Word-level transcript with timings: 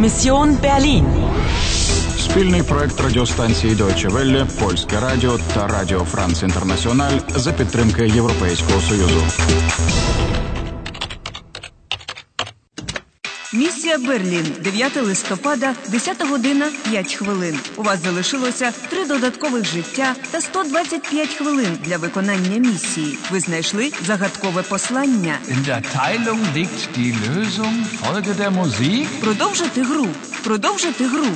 Mission 0.00 0.56
Berlin. 0.62 1.04
Спільний 2.18 2.62
проект 2.62 3.00
радіостанції 3.00 3.74
Deutsche 3.74 4.10
Welle, 4.10 4.46
Польське 4.60 5.00
Радіо 5.00 5.38
та 5.54 5.66
Радіо 5.66 6.04
Франц 6.04 6.42
Інтернаціональ 6.42 7.18
за 7.36 7.52
підтримки 7.52 8.08
Європейського 8.08 8.80
Союзу. 8.80 9.22
Місія 13.60 13.98
Берлін, 13.98 14.54
9 14.60 14.96
листопада, 14.96 15.74
10 15.88 16.28
година 16.30 16.66
5 16.90 17.14
хвилин. 17.14 17.58
У 17.76 17.82
вас 17.82 18.02
залишилося 18.02 18.72
три 18.88 19.04
додаткових 19.04 19.64
життя 19.64 20.14
та 20.30 20.40
125 20.40 21.28
хвилин 21.28 21.78
для 21.84 21.98
виконання 21.98 22.56
місії. 22.56 23.18
Ви 23.30 23.40
знайшли 23.40 23.92
загадкове 24.02 24.62
послання. 24.62 25.38
In 25.48 25.68
der 25.68 25.82
Teilung 25.96 26.40
liegt 26.56 26.98
die 26.98 27.14
Lösung. 27.26 27.84
Folge 28.02 28.34
der 28.34 28.50
Musik. 28.50 29.20
Продовжити 29.20 29.82
гру. 29.82 30.06
Продовжити 30.44 31.04
гру. 31.04 31.26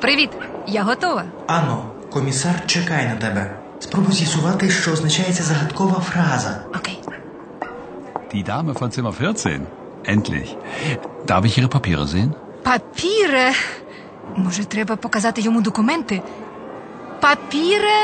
Привіт, 0.00 0.30
я 0.66 0.82
готова. 0.82 1.24
Анно, 1.46 1.90
комісар 2.10 2.66
чекає 2.66 3.08
на 3.08 3.16
тебе. 3.16 3.58
Спробуй 3.80 4.12
з'ясувати, 4.14 4.70
що 4.70 4.92
означає 4.92 5.32
ця 5.32 5.42
загадкова 5.42 6.00
фраза. 6.00 6.64
Окей. 6.74 6.98
Die 8.34 8.44
Dame 8.44 8.72
von 8.72 8.90
Zimmer 8.90 9.16
14. 9.18 9.60
Endlich. 10.05 10.49
Darf 11.27 11.45
ich 11.45 11.57
Ihre 11.57 11.67
Papiere 11.77 12.07
sehen? 12.07 12.31
Папіре. 12.63 13.51
Може, 14.35 14.65
треба 14.65 14.95
показати 14.95 15.41
йому 15.41 15.61
документи? 15.61 16.21
Папіре 17.19 17.99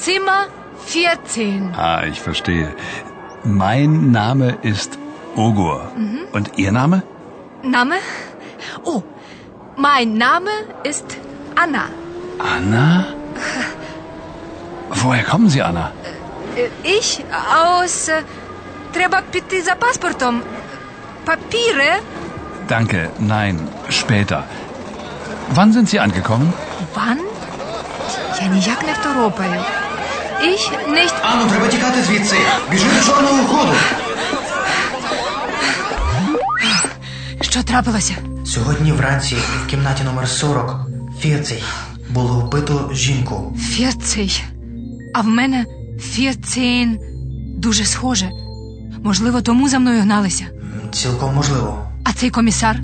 Zimmer 0.00 0.44
14. 0.86 1.62
Ah, 1.78 2.06
ich 2.12 2.20
verstehe. 2.28 2.68
Mein 3.44 4.10
Name 4.20 4.46
ist 4.72 4.90
Ogur. 5.36 5.80
Und 6.36 6.46
Ihr 6.62 6.72
Name? 6.72 7.02
Name? 7.62 7.96
Oh, 8.84 9.00
mein 9.76 10.08
Name 10.26 10.50
ist 10.90 11.08
Anna. 11.62 11.84
Anna? 12.54 12.88
Woher 15.02 15.24
kommen 15.30 15.48
Sie, 15.54 15.62
Anna? 15.70 15.86
Äh, 16.56 16.68
Ich 16.98 17.24
aus. 17.64 18.08
äh, 18.08 18.22
Треба 18.92 19.22
піти 19.30 19.62
за 19.62 19.74
паспортом. 19.74 20.42
Папіре. 21.25 21.99
Danke, 22.69 23.09
nein, 23.19 23.55
später. 23.89 24.39
Wann 25.57 25.69
sind 25.73 25.89
Sie 25.89 25.99
angekommen? 25.99 26.53
Wann? 26.95 27.19
Я 28.41 28.47
ніяк 28.47 28.83
не 28.83 28.93
второпаю. 28.93 29.61
Ich 30.43 30.71
nicht. 30.87 31.13
Анно, 31.23 31.45
треба 31.49 31.67
тікати 31.67 32.03
звідси. 32.03 32.35
Біжи 32.71 32.85
до 32.99 33.05
чорного 33.05 33.47
ходу. 33.47 33.73
Що 37.41 37.63
трапилося? 37.63 38.15
Сьогодні 38.45 38.91
вранці 38.91 39.35
в 39.35 39.67
кімнаті 39.69 40.03
номер 40.03 40.27
40 40.27 40.75
Фіцей 41.19 41.63
було 42.09 42.39
вбито 42.39 42.89
жінку. 42.93 43.57
40. 43.77 44.29
А 45.13 45.21
в 45.21 45.27
мене 45.27 45.65
14. 46.15 46.99
Дуже 47.57 47.85
схоже. 47.85 48.29
Можливо, 49.03 49.41
тому 49.41 49.69
за 49.69 49.79
мною 49.79 50.01
гналися. 50.01 50.45
Цілком 50.91 51.35
можливо. 51.35 51.87
А 52.03 52.13
цей 52.13 52.29
комісар? 52.29 52.79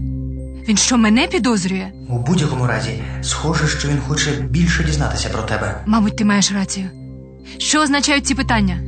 Він 0.67 0.77
що, 0.77 0.97
мене 0.97 1.27
підозрює? 1.27 1.87
У 2.09 2.19
будь-якому 2.19 2.67
разі, 2.67 3.03
схоже, 3.21 3.67
що 3.67 3.87
він 3.87 3.99
хоче 4.07 4.31
більше 4.31 4.83
дізнатися 4.83 5.29
про 5.29 5.41
тебе. 5.41 5.83
Мабуть, 5.85 6.17
ти 6.17 6.25
маєш 6.25 6.51
рацію. 6.51 6.89
Що 7.57 7.81
означають 7.81 8.27
ці 8.27 8.35
питання? 8.35 8.79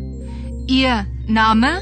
Ihr 0.70 1.04
Name? 1.30 1.80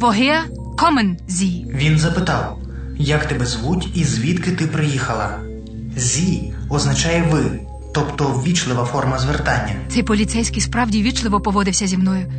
Woher 0.00 0.40
kommen 0.76 1.14
Sie? 1.28 1.76
Він 1.76 1.98
запитав, 1.98 2.58
як 2.98 3.28
тебе 3.28 3.46
звуть 3.46 3.88
і 3.94 4.04
звідки 4.04 4.50
ти 4.50 4.66
приїхала. 4.66 5.38
Зі 5.96 6.52
означає 6.70 7.28
ви, 7.30 7.60
тобто 7.94 8.24
ввічлива 8.28 8.84
форма 8.84 9.18
звертання. 9.18 9.74
Цей 9.88 10.02
поліцейський 10.02 10.62
справді 10.62 11.02
вічливо 11.02 11.40
поводився 11.40 11.86
зі 11.86 11.96
мною. 11.98 12.32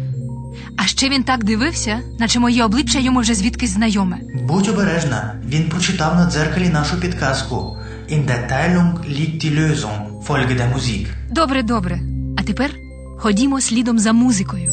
А 0.77 0.85
ще 0.85 1.09
він 1.09 1.23
так 1.23 1.43
дивився, 1.43 1.99
наче 2.19 2.39
моє 2.39 2.63
обличчя 2.63 2.99
йому 2.99 3.19
вже 3.19 3.33
звідкись 3.33 3.69
знайоме. 3.69 4.17
Будь 4.43 4.67
обережна, 4.67 5.35
він 5.45 5.69
прочитав 5.69 6.15
на 6.15 6.25
дзеркалі 6.31 6.69
нашу 6.69 6.99
підказку. 6.99 7.77
In 8.09 8.25
der 8.25 8.41
Teilung 8.51 8.91
liegt 9.17 9.35
die 9.43 9.51
Lösung. 9.59 10.21
Folge 10.27 10.55
der 10.59 10.73
Musik. 10.75 11.07
Добре, 11.31 11.63
добре. 11.63 11.99
А 12.37 12.43
тепер 12.43 12.69
ходімо 13.17 13.61
слідом 13.61 13.99
за 13.99 14.13
музикою. 14.13 14.71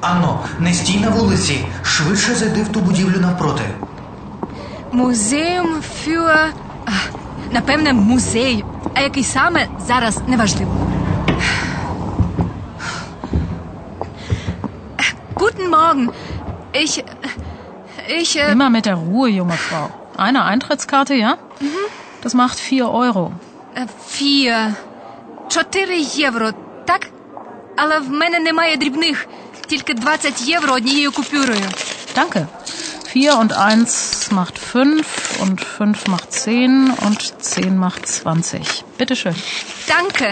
Анно, 0.00 0.44
не 0.60 0.74
стій 0.74 0.98
на 0.98 1.08
вулиці. 1.08 1.64
Швидше 1.82 2.34
зайди 2.34 2.62
в 2.62 2.68
ту 2.68 2.80
будівлю 2.80 3.20
навпроти. 3.20 3.62
Музеум 4.92 5.68
für... 6.06 6.46
А, 6.86 6.90
Напевне, 7.52 7.92
музей. 7.92 8.64
А 8.94 9.00
який 9.00 9.24
саме 9.24 9.66
зараз 9.86 10.20
неважливо. 10.28 10.83
Guten 15.43 15.69
Morgen. 15.69 16.11
Ich. 16.73 17.03
Ich. 18.21 18.35
Äh, 18.35 18.51
Immer 18.51 18.69
mit 18.69 18.85
der 18.85 18.95
Ruhe, 18.95 19.29
junge 19.29 19.57
Frau. 19.57 19.89
Eine 20.17 20.43
Eintrittskarte, 20.43 21.13
ja? 21.15 21.37
Das 22.23 22.33
macht 22.33 22.59
vier 22.59 22.85
Euro. 22.89 23.31
е, 23.77 23.87
Vier. 24.11 24.73
Чотири 25.49 25.97
євро, 25.99 26.51
так? 26.85 27.07
Але 27.77 27.99
в 27.99 28.09
мене 28.09 28.39
немає 28.39 28.77
дрібних. 28.77 29.27
Тільки 29.67 29.93
20 29.93 30.41
євро 30.41 30.73
однією 30.73 31.11
купюрою. 31.11 31.65
Danke. 32.15 32.45
Vier 33.15 33.33
und 33.41 33.51
eins 33.67 33.93
macht 34.31 34.55
fünf 34.73 35.07
und 35.43 35.57
fünf 35.77 35.97
macht 36.07 36.29
zehn 36.43 36.91
und 37.07 37.19
zehn 37.51 37.77
macht 37.77 38.03
zwanzig. 38.07 38.67
Bitte 38.99 39.15
schön. 39.15 39.35
Danke. 39.87 40.27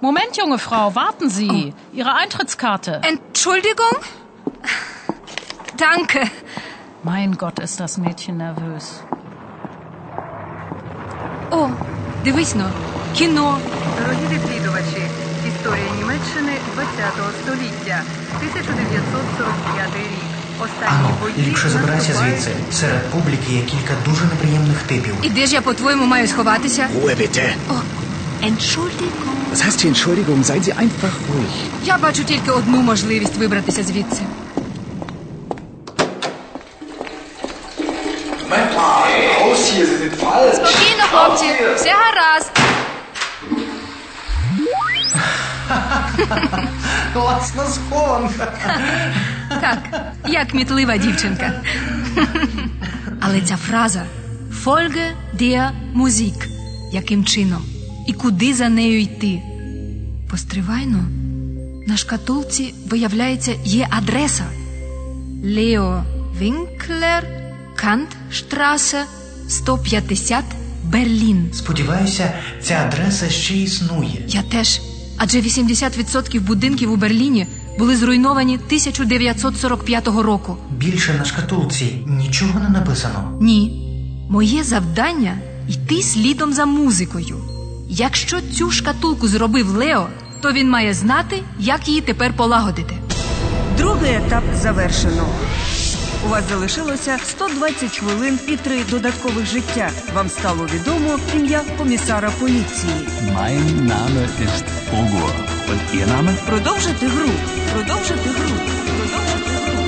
Moment, 0.00 0.36
junge 0.36 0.58
Frau, 0.58 0.94
warten 0.94 1.28
Sie. 1.30 1.72
Ihre 1.92 2.12
Eintrittskarte. 2.22 3.00
Entschuldigung? 3.02 3.96
Danke. 5.76 6.20
Mein 7.02 7.32
Gott, 7.36 7.58
ist 7.58 7.80
das 7.80 7.98
Mädchen 7.98 8.36
nervös. 8.36 8.84
О, 11.50 11.68
дивись 12.24 12.54
но, 12.54 12.70
кіно. 13.12 13.58
Дорогі 13.98 14.26
відвідувачі, 14.30 15.02
історія 15.48 15.90
Німеччини 15.98 16.52
20 16.74 17.34
століття, 17.42 18.02
1945 18.36 19.94
рік. 19.96 20.30
Останні 20.58 20.92
Анно, 20.98 21.08
бої 21.20 21.34
ліпше 21.38 21.68
забирайся 21.68 22.08
наступають- 22.12 22.40
звідси. 22.40 22.76
Серед 22.76 23.10
публіки 23.10 23.52
є 23.52 23.62
кілька 23.62 23.94
дуже 24.04 24.24
неприємних 24.24 24.82
типів. 24.82 25.14
І 25.22 25.28
де 25.30 25.46
ж 25.46 25.54
я, 25.54 25.60
по-твоєму, 25.60 26.06
маю 26.06 26.28
сховатися? 26.28 26.88
Ruhe 26.94 27.16
bitte. 27.20 27.54
О, 27.70 27.74
Entschuldigung. 28.41 29.37
Was 29.49 29.63
heißt 29.63 29.81
hier 29.81 29.89
Entschuldigung? 29.89 30.43
Seien 30.43 30.63
Sie 30.63 30.73
einfach 30.73 31.13
ruhig. 31.29 31.53
Я 31.83 31.97
бачу 31.97 32.23
тільки 32.23 32.51
одну 32.51 32.81
можливість 32.81 33.35
вибратися 33.35 33.83
звідси. 33.83 34.21
Спокійно, 40.53 41.03
хлопці, 41.11 41.45
все 41.75 41.93
гаразд. 41.93 42.51
Класна 47.13 47.65
схованка. 47.65 48.53
Так, 49.49 49.77
я 50.27 50.45
кмітлива 50.45 50.97
дівчинка. 50.97 51.51
Але 53.21 53.41
ця 53.41 53.57
фраза 53.57 54.03
Folge 54.65 55.11
der 55.39 55.69
Musik. 55.95 56.47
Яким 56.91 57.25
чином? 57.25 57.78
І 58.09 58.13
куди 58.13 58.53
за 58.53 58.69
нею 58.69 59.01
йти? 59.01 59.41
Постривайно. 60.31 61.05
На 61.87 61.97
шкатулці, 61.97 62.73
виявляється, 62.87 63.53
є 63.65 63.87
адреса. 63.89 64.43
Лео 65.43 66.03
Вінклер, 66.39 67.27
Кантштрасе, 67.75 69.05
150, 69.49 70.43
Берлін. 70.83 71.49
Сподіваюся, 71.53 72.33
ця 72.61 72.85
адреса 72.87 73.29
ще 73.29 73.57
існує. 73.57 74.25
Я 74.27 74.41
теж. 74.41 74.81
Адже 75.17 75.41
80% 75.41 76.41
будинків 76.41 76.91
у 76.91 76.95
Берліні 76.95 77.47
були 77.79 77.97
зруйновані 77.97 78.55
1945 78.55 80.07
року. 80.07 80.57
Більше 80.77 81.13
на 81.13 81.25
шкатулці 81.25 82.03
нічого 82.07 82.59
не 82.59 82.69
написано. 82.69 83.37
Ні. 83.41 83.85
Моє 84.29 84.63
завдання 84.63 85.37
йти 85.67 86.01
слідом 86.01 86.53
за 86.53 86.65
музикою. 86.65 87.48
Якщо 87.91 88.41
цю 88.41 88.71
шкатулку 88.71 89.27
зробив 89.27 89.67
Лео, 89.67 90.07
то 90.41 90.51
він 90.51 90.69
має 90.69 90.93
знати, 90.93 91.41
як 91.59 91.87
її 91.87 92.01
тепер 92.01 92.33
полагодити. 92.33 92.95
Другий 93.77 94.13
етап 94.13 94.43
завершено. 94.55 95.25
У 96.25 96.29
вас 96.29 96.49
залишилося 96.49 97.17
120 97.23 97.97
хвилин 97.97 98.39
і 98.47 98.55
три 98.57 98.83
додаткових 98.89 99.45
життя. 99.45 99.89
Вам 100.15 100.29
стало 100.29 100.65
відомо 100.65 101.19
ім'я 101.35 101.61
комісара 101.77 102.31
поліції. 102.39 102.93
Mein 103.35 103.87
Name 103.87 104.27
ist 104.45 104.65
Ogur. 104.93 105.31
Und 105.69 105.99
Ihr 105.99 106.07
Name? 106.07 106.33
Продовжити 106.45 107.07
гру. 107.07 107.29
Продовжити 107.73 108.29
гру. 108.29 108.55
Продовжити 108.97 109.69
гру. 109.69 109.78